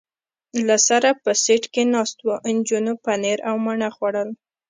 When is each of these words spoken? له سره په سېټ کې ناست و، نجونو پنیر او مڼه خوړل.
له 0.67 0.75
سره 0.87 1.09
په 1.23 1.31
سېټ 1.43 1.63
کې 1.73 1.83
ناست 1.93 2.17
و، 2.25 2.29
نجونو 2.55 2.93
پنیر 3.05 3.39
او 3.49 3.55
مڼه 3.65 3.89
خوړل. 3.95 4.29